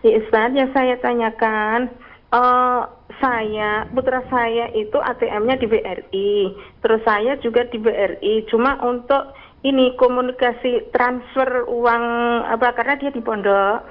[0.00, 1.92] Ya Ustadz, yang saya tanyakan,
[3.20, 6.32] saya, putra saya itu ATM-nya di BRI.
[6.80, 8.46] Terus saya juga di BRI.
[8.46, 9.34] Cuma untuk
[9.66, 12.04] ini komunikasi transfer uang
[12.48, 13.82] apa karena dia di pondok.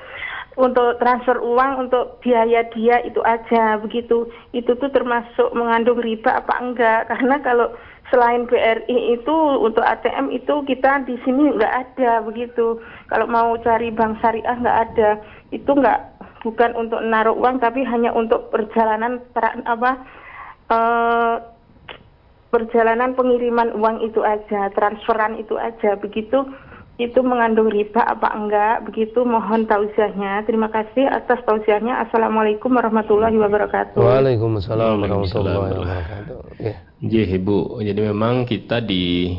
[0.60, 4.28] Untuk transfer uang untuk biaya dia itu aja begitu.
[4.52, 7.00] Itu tuh termasuk mengandung riba apa enggak?
[7.12, 7.72] Karena kalau
[8.12, 12.82] selain BRI itu untuk ATM itu kita di sini nggak ada begitu.
[13.08, 15.10] Kalau mau cari bank syariah nggak ada.
[15.54, 19.20] Itu nggak bukan untuk naruh uang tapi hanya untuk perjalanan
[19.68, 19.92] apa
[20.72, 21.36] uh,
[22.50, 26.50] perjalanan pengiriman uang itu aja, transferan itu aja, begitu
[27.00, 28.92] itu mengandung riba apa enggak?
[28.92, 30.44] Begitu mohon tausiahnya.
[30.44, 32.04] Terima kasih atas tausiahnya.
[32.04, 33.96] Assalamualaikum warahmatullahi wabarakatuh.
[33.96, 36.38] Waalaikumsalam warahmatullahi wabarakatuh.
[36.60, 36.76] Ya.
[37.00, 39.32] Jadi Ibu, jadi memang kita di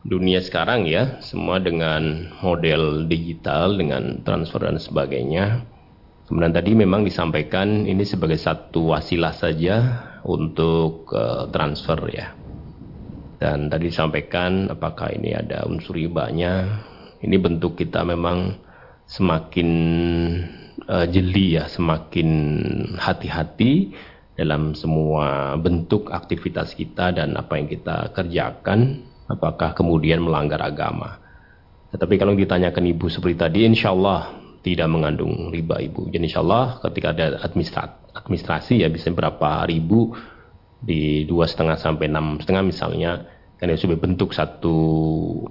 [0.00, 5.68] dunia sekarang ya, semua dengan model digital, dengan transfer dan sebagainya.
[6.32, 9.76] Kemudian tadi memang disampaikan ini sebagai satu wasilah saja
[10.24, 12.32] untuk uh, transfer ya.
[13.36, 16.80] Dan tadi disampaikan apakah ini ada unsur ribanya.
[17.20, 18.56] Ini bentuk kita memang
[19.04, 19.70] semakin
[20.88, 22.30] uh, jeli ya, semakin
[22.96, 23.92] hati-hati
[24.32, 29.04] dalam semua bentuk aktivitas kita dan apa yang kita kerjakan.
[29.28, 31.20] Apakah kemudian melanggar agama.
[31.92, 36.06] Tetapi kalau ditanyakan ibu seperti tadi, insya Allah tidak mengandung riba ibu.
[36.08, 40.14] Jadi insya Allah ketika ada administrasi, ya bisa berapa ribu
[40.82, 43.12] di dua setengah sampai enam setengah misalnya
[43.58, 44.78] kan itu sudah bentuk satu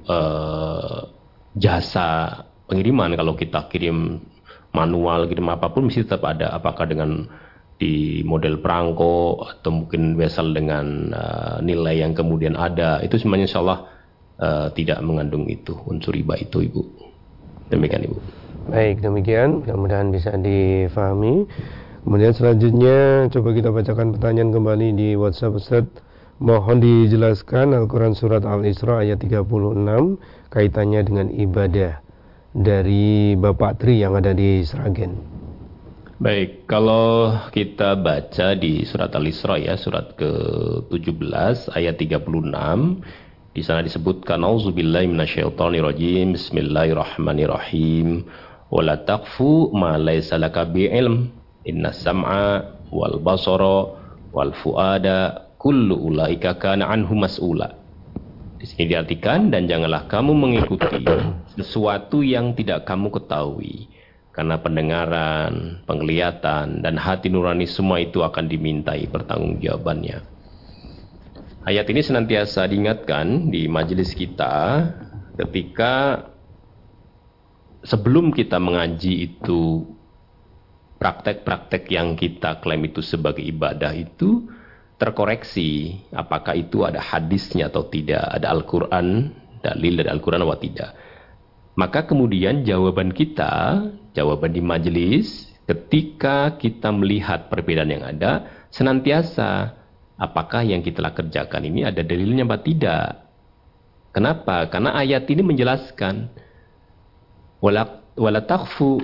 [0.08, 1.12] uh,
[1.60, 3.12] jasa pengiriman.
[3.20, 4.24] Kalau kita kirim
[4.72, 6.56] manual kirim apa pun mesti tetap ada.
[6.56, 7.28] Apakah dengan
[7.76, 13.60] di model perangko atau mungkin vessel dengan uh, nilai yang kemudian ada itu semuanya insya
[13.60, 13.80] Allah
[14.40, 16.84] uh, tidak mengandung itu unsur riba itu ibu.
[17.68, 21.50] Demikian ibu baik demikian mudah-mudahan bisa difahami
[22.02, 25.86] Kemudian selanjutnya coba kita bacakan pertanyaan kembali di WhatsApp Ustaz.
[26.42, 29.46] Mohon dijelaskan Al-Quran Surat Al-Isra ayat 36
[30.50, 32.02] kaitannya dengan ibadah
[32.58, 35.14] dari Bapak Tri yang ada di Sragen.
[36.18, 42.26] Baik, kalau kita baca di surat Al-Isra ya, surat ke-17 ayat 36,
[43.54, 48.26] di sana disebutkan auzubillahi minasyaitonirrajim, bismillahirrahmanirrahim,
[48.72, 53.94] wala taqfu ma laysa laka bi'ilm Inna sam'a wal basara
[54.34, 57.78] wal fuada kullu ulaika kana anhu mas'ula.
[58.58, 61.06] Di sini diartikan dan janganlah kamu mengikuti
[61.54, 63.90] sesuatu yang tidak kamu ketahui.
[64.32, 70.24] Karena pendengaran, penglihatan, dan hati nurani semua itu akan dimintai pertanggungjawabannya.
[71.68, 74.88] Ayat ini senantiasa diingatkan di majelis kita
[75.36, 76.26] ketika
[77.82, 79.86] sebelum kita mengaji itu
[81.02, 84.46] praktek-praktek yang kita klaim itu sebagai ibadah itu
[85.02, 89.34] terkoreksi apakah itu ada hadisnya atau tidak, ada Al-Quran,
[89.66, 90.92] dalil dari Al-Quran atau tidak.
[91.74, 93.82] Maka kemudian jawaban kita,
[94.14, 99.74] jawaban di majelis, ketika kita melihat perbedaan yang ada, senantiasa
[100.22, 103.26] apakah yang kita kerjakan ini ada dalilnya atau tidak.
[104.14, 104.70] Kenapa?
[104.70, 106.30] Karena ayat ini menjelaskan
[107.62, 109.00] wala takfu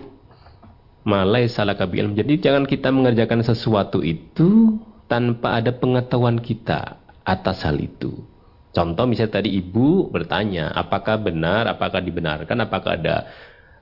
[1.08, 2.17] malai salah ilm.
[2.17, 8.26] Jadi jangan kita mengerjakan sesuatu itu tanpa ada pengetahuan kita atas hal itu.
[8.76, 13.15] Contoh misalnya tadi ibu bertanya, apakah benar, apakah dibenarkan, apakah ada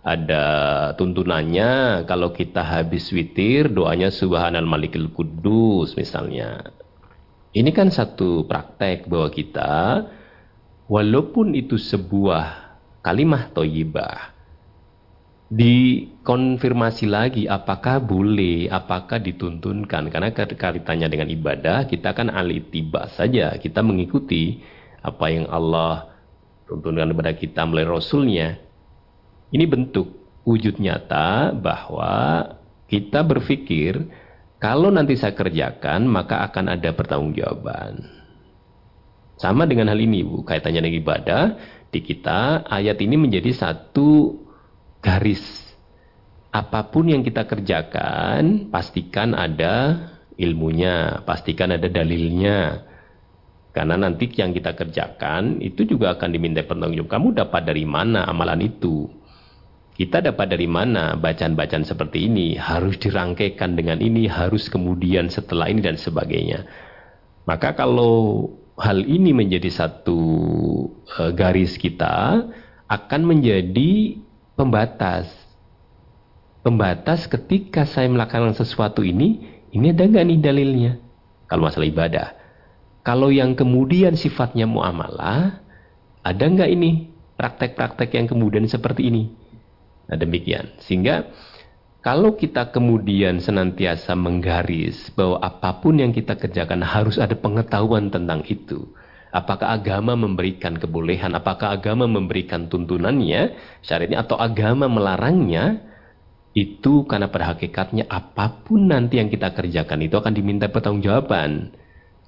[0.05, 0.43] ada
[0.93, 6.61] tuntunannya kalau kita habis witir doanya subhanal malikil kudus misalnya.
[7.55, 10.05] Ini kan satu praktek bahwa kita
[10.85, 14.34] walaupun itu sebuah kalimah toyibah
[15.49, 20.09] dikonfirmasi lagi apakah boleh, apakah dituntunkan.
[20.09, 23.53] Karena kaitannya dengan ibadah, kita kan alih tiba saja.
[23.57, 24.61] Kita mengikuti
[25.05, 26.17] apa yang Allah
[26.65, 28.57] tuntunkan kepada kita melalui Rasulnya.
[29.53, 32.45] Ini bentuk wujud nyata bahwa
[32.89, 34.01] kita berpikir
[34.57, 38.01] kalau nanti saya kerjakan maka akan ada pertanggungjawaban.
[39.35, 41.43] Sama dengan hal ini Bu, kaitannya dengan ibadah,
[41.91, 44.41] di kita ayat ini menjadi satu
[45.05, 45.45] garis.
[46.49, 52.81] Apa pun yang kita kerjakan, pastikan ada ilmunya, pastikan ada dalilnya.
[53.75, 57.11] Karena nanti yang kita kerjakan itu juga akan diminta pertanggungjawab.
[57.11, 59.11] Kamu dapat dari mana amalan itu?
[59.95, 62.55] Kita dapat dari mana bacaan-bacaan seperti ini?
[62.55, 66.67] Harus dirangkaikan dengan ini, harus kemudian setelah ini dan sebagainya.
[67.43, 68.47] Maka kalau
[68.79, 70.19] hal ini menjadi satu
[71.19, 72.47] uh, garis kita,
[72.87, 74.23] akan menjadi
[74.55, 75.29] pembatas.
[76.65, 80.93] Pembatas ketika saya melakukan sesuatu ini, ini ada nggak nih dalilnya?
[81.45, 82.27] Kalau masalah ibadah.
[83.05, 85.61] Kalau yang kemudian sifatnya muamalah,
[86.25, 89.29] Ada nggak ini praktek-praktek yang kemudian seperti ini?
[90.09, 90.73] Nah demikian.
[90.81, 91.29] Sehingga
[92.01, 98.41] kalau kita kemudian senantiasa menggaris bahwa apa pun yang kita kerjakan harus ada pengetahuan tentang
[98.49, 98.89] itu.
[99.35, 105.83] Apakah agama memberikan kebolehan, apakah agama memberikan tuntunannya, syariatnya, atau agama melarangnya,
[106.55, 111.75] itu karena pada hakikatnya apa pun nanti yang kita kerjakan itu akan diminta pertanggungjawaban.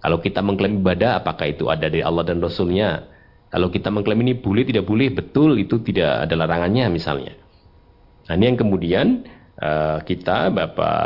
[0.03, 3.07] Kalau kita mengklaim ibadah, apakah itu ada dari Allah dan Rasulnya?
[3.47, 7.39] Kalau kita mengklaim ini boleh, tidak boleh, betul, itu tidak ada larangannya misalnya.
[8.27, 9.23] Nah ini yang kemudian
[9.63, 10.99] uh, kita Bapak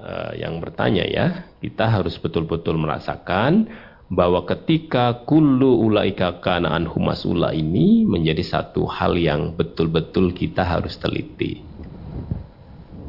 [0.00, 1.26] uh, yang bertanya ya,
[1.60, 3.68] kita harus betul-betul merasakan
[4.12, 11.00] bahwa ketika kullu ulaika kana anhu mas'ula ini menjadi satu hal yang betul-betul kita harus
[11.00, 11.64] teliti.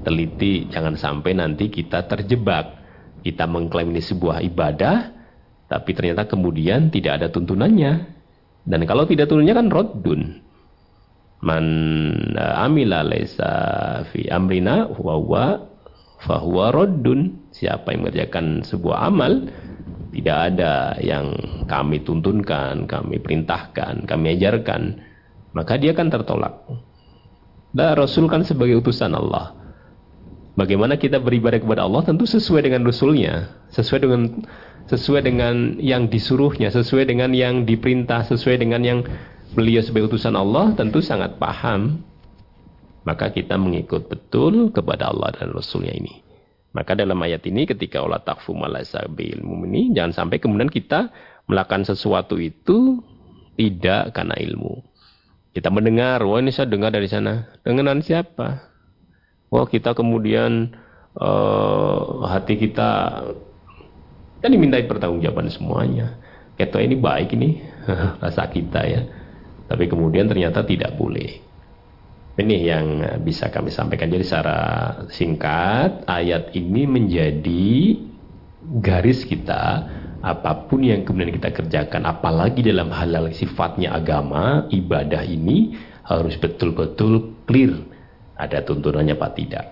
[0.06, 2.86] Teliti jangan sampai nanti kita terjebak.
[3.26, 5.16] Kita mengklaim ini sebuah ibadah
[5.66, 7.94] tapi ternyata kemudian tidak ada tuntunannya.
[8.66, 10.22] Dan kalau tidak tuntunannya kan roddun.
[11.46, 11.66] Man
[12.38, 13.52] uh, amila laisa
[14.10, 15.66] fi amrina huwa
[16.22, 17.50] fahuwa roddun.
[17.50, 19.50] Siapa yang mengerjakan sebuah amal
[20.16, 21.36] tidak ada yang
[21.68, 24.96] kami tuntunkan, kami perintahkan, kami ajarkan,
[25.52, 26.56] maka dia akan tertolak.
[27.76, 29.52] Dan Rasul kan sebagai utusan Allah.
[30.56, 34.22] Bagaimana kita beribadah kepada Allah tentu sesuai dengan Rasulnya, sesuai dengan
[34.88, 39.00] sesuai dengan yang disuruhnya, sesuai dengan yang diperintah, sesuai dengan yang
[39.52, 42.00] beliau sebagai utusan Allah tentu sangat paham.
[43.04, 46.25] Maka kita mengikut betul kepada Allah dan Rasulnya ini.
[46.76, 51.08] Maka dalam ayat ini ketika Allah takfu ilmu ini jangan sampai kemudian kita
[51.48, 53.00] melakukan sesuatu itu
[53.56, 54.84] tidak karena ilmu.
[55.56, 57.48] Kita mendengar, wah ini saya dengar dari sana.
[57.64, 58.68] Dengaran siapa?
[59.48, 60.76] Wah kita kemudian
[61.16, 63.24] uh, hati kita
[64.44, 66.20] kan dimintai pertanggungjawaban semuanya.
[66.60, 67.64] Ketua ini baik ini
[68.24, 69.02] rasa kita ya.
[69.72, 71.45] Tapi kemudian ternyata tidak boleh.
[72.36, 72.86] Ini yang
[73.24, 74.12] bisa kami sampaikan.
[74.12, 74.60] Jadi secara
[75.08, 77.96] singkat, ayat ini menjadi
[78.84, 79.88] garis kita
[80.26, 87.40] apa pun yang kemudian kita kerjakan, apalagi dalam hal-hal sifatnya agama, ibadah ini harus betul-betul
[87.48, 87.72] clear.
[88.36, 89.66] Ada tuntunannya apa tidak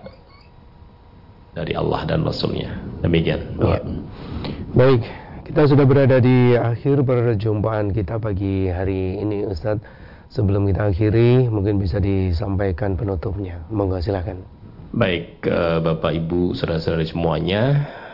[1.52, 2.80] dari Allah dan Rasulnya.
[3.04, 3.60] Demikian.
[3.60, 3.78] Ya.
[4.72, 5.04] Baik,
[5.44, 10.02] kita sudah berada di akhir perjumpaan kita pagi hari ini, Ustadz.
[10.32, 13.62] Sebelum kita akhiri, mungkin bisa disampaikan penutupnya.
[13.68, 14.44] Monggo silakan.
[14.94, 17.62] Baik, uh, Bapak Ibu, saudara-saudara semuanya,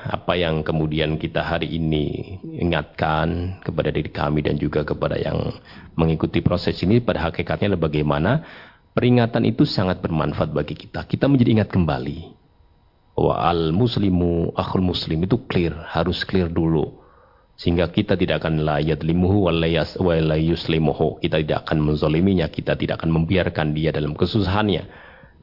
[0.08, 5.60] apa yang kemudian kita hari ini ingatkan kepada diri kami dan juga kepada yang
[5.92, 8.30] mengikuti proses ini pada hakikatnya adalah bagaimana
[8.96, 11.04] peringatan itu sangat bermanfaat bagi kita.
[11.04, 12.18] Kita menjadi ingat kembali
[13.12, 16.99] bahwa al muslimu akhul muslim itu clear, harus clear dulu
[17.60, 19.52] sehingga kita tidak akan layat limuhu
[20.00, 24.88] walayuslimuhu kita tidak akan menzoliminya kita tidak akan membiarkan dia dalam kesusahannya.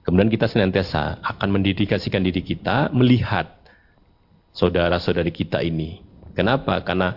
[0.02, 3.62] Kemudian kita senantiasa akan mendedikasikan diri kita melihat
[4.50, 6.02] saudara-saudari kita ini.
[6.34, 6.82] Kenapa?
[6.82, 7.14] Karena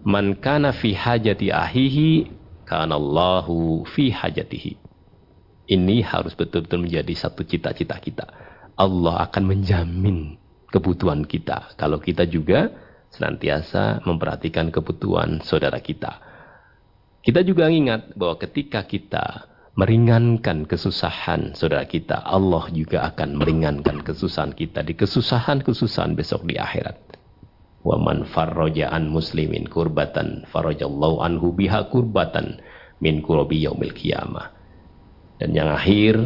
[0.00, 2.32] man kana fi hajati ahihi
[2.64, 4.80] kana Allahu fi hajatihi.
[5.68, 8.24] Ini harus betul-betul menjadi satu cita-cita kita.
[8.80, 10.40] Allah akan menjamin
[10.72, 11.76] kebutuhan kita.
[11.76, 16.20] Kalau kita juga senantiasa memperhatikan kebutuhan saudara kita.
[17.24, 19.48] Kita juga ingat bahwa ketika kita
[19.78, 26.98] meringankan kesusahan saudara kita, Allah juga akan meringankan kesusahan kita di kesusahan-kesusahan besok di akhirat.
[27.86, 28.26] Wa man
[29.06, 32.58] muslimin kurbatan farajallahu anhu biha kurbatan
[32.98, 34.50] min kurabi yaumil qiyamah.
[35.38, 36.18] Dan yang akhir,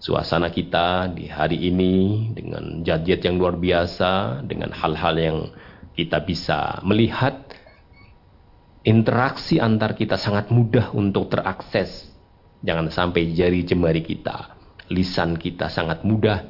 [0.00, 5.38] suasana kita di hari ini dengan jadjat yang luar biasa, dengan hal-hal yang
[5.94, 7.46] kita bisa melihat
[8.84, 12.10] interaksi antar kita sangat mudah untuk terakses.
[12.64, 14.56] Jangan sampai jari jemari kita,
[14.90, 16.44] lisan kita sangat mudah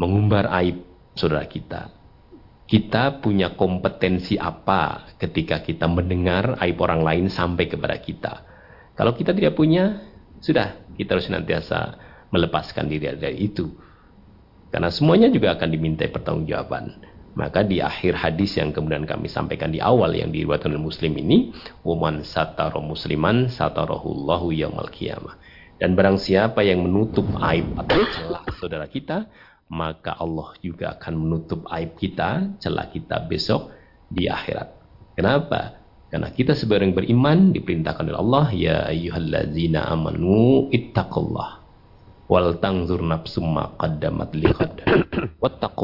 [0.00, 0.82] mengumbar aib
[1.12, 1.92] saudara kita.
[2.66, 8.32] Kita punya kompetensi apa ketika kita mendengar aib orang lain sampai kepada kita.
[8.98, 10.02] Kalau kita tidak punya,
[10.42, 11.78] sudah kita harus senantiasa
[12.34, 13.70] melepaskan diri dari itu.
[14.72, 17.15] Karena semuanya juga akan dimintai pertanggungjawaban.
[17.36, 21.52] Maka di akhir hadis yang kemudian kami sampaikan di awal yang diriwayatkan oleh Muslim ini,
[21.84, 25.36] "Waman sataro musliman satarahullahu yaumal qiyamah."
[25.76, 29.28] Dan barang siapa yang menutup aib atau celah saudara kita,
[29.68, 33.68] maka Allah juga akan menutup aib kita, celah kita besok
[34.08, 34.72] di akhirat.
[35.12, 35.84] Kenapa?
[36.08, 41.60] Karena kita sebagai yang beriman diperintahkan oleh Allah, ya ayyuhallazina amanu ittaqullah
[42.26, 44.82] wal tangzur nafsum ma qaddamat liqad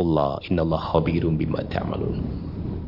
[0.02, 2.18] wattaqullah innallaha khabirum bima ta'malun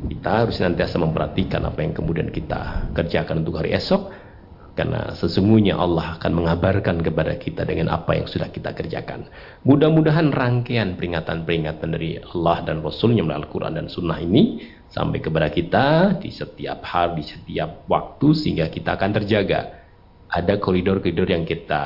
[0.05, 4.27] kita harus senantiasa memperhatikan apa yang kemudian kita kerjakan untuk hari esok
[4.75, 9.31] Karena sesungguhnya Allah akan mengabarkan kepada kita dengan apa yang sudah kita kerjakan.
[9.63, 16.19] Mudah-mudahan rangkaian peringatan-peringatan dari Allah dan Rasulnya melalui Al-Quran dan Sunnah ini sampai kepada kita
[16.19, 19.79] di setiap hari, di setiap waktu sehingga kita akan terjaga.
[20.27, 21.83] Ada koridor-koridor yang kita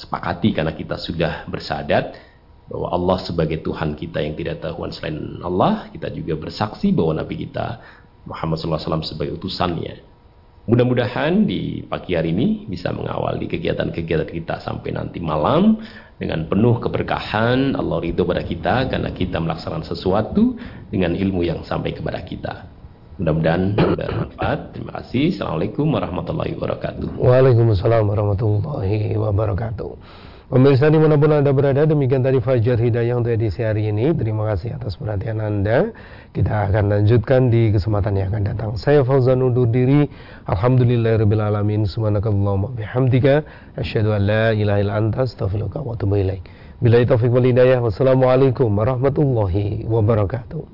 [0.00, 2.29] sepakati karena kita sudah bersadat
[2.70, 5.90] bahwa Allah sebagai Tuhan kita yang tidak Tuhan selain Allah.
[5.90, 7.82] Kita juga bersaksi bahwa Nabi kita
[8.30, 10.06] Muhammad SAW sebagai utusannya.
[10.70, 15.82] Mudah-mudahan di pagi hari ini bisa mengawali kegiatan-kegiatan kita sampai nanti malam
[16.20, 20.54] dengan penuh keberkahan Allah ridho pada kita karena kita melaksanakan sesuatu
[20.92, 22.70] dengan ilmu yang sampai kepada kita.
[23.18, 24.78] Mudah-mudahan bermanfaat.
[24.78, 25.34] Terima kasih.
[25.34, 27.18] Assalamualaikum warahmatullahi wabarakatuh.
[27.18, 29.90] Waalaikumsalam warahmatullahi wabarakatuh.
[30.50, 34.10] Pemirsa di mana pun Anda berada, demikian tadi Fajar Hidayah untuk edisi hari ini.
[34.10, 35.94] Terima kasih atas perhatian Anda.
[36.34, 38.70] Kita akan lanjutkan di kesempatan yang akan datang.
[38.74, 40.10] Saya Fauzan undur diri.
[40.50, 41.86] Alhamdulillahirrahmanirrahim.
[41.86, 43.46] Subhanakallahumma bihamdika.
[43.78, 46.42] Asyadu an la ilaha illa anta astaghfiruka wa atubu ilaik.
[46.82, 47.78] Bila taufiq wal hidayah.
[47.78, 50.66] Wassalamualaikum warahmatullahi wabarakatuh.